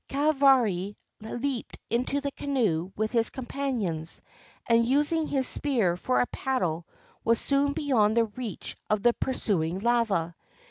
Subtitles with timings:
[0.09, 4.19] Kahavari leaped into the canoe with his companions,
[4.65, 6.87] and, using his spear for a paddle,
[7.23, 10.33] was soon beyond the reach of the pursuing lava.